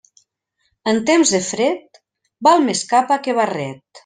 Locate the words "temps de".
1.09-1.41